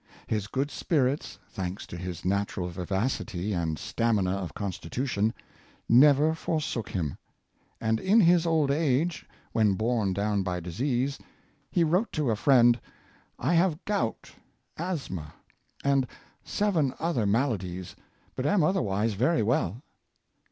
His 0.25 0.47
good 0.47 0.71
spirits, 0.71 1.37
thanks 1.47 1.85
to 1.85 1.95
his 1.95 2.25
natural 2.25 2.69
vivacity 2.69 3.53
and 3.53 3.77
stamina 3.77 4.31
of 4.31 4.55
constitution, 4.55 5.31
never 5.87 6.33
forsook 6.33 6.89
him; 6.89 7.19
and 7.79 7.99
in 7.99 8.19
his 8.19 8.47
old 8.47 8.71
age, 8.71 9.27
when 9.51 9.75
borne 9.75 10.11
down 10.11 10.41
by 10.41 10.59
disease, 10.59 11.19
he 11.69 11.83
wrote 11.83 12.11
to 12.13 12.31
a 12.31 12.35
friend;" 12.35 12.79
I 13.37 13.53
have 13.53 13.85
gout, 13.85 14.31
asthma, 14.75 15.35
and 15.83 16.07
seven 16.43 16.95
other 16.97 17.27
maladies, 17.27 17.95
but 18.35 18.47
am 18.47 18.63
other 18.63 18.81
wise 18.81 19.13
very 19.13 19.43
well.'' 19.43 19.83